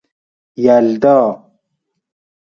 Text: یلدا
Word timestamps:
یلدا 0.63 1.17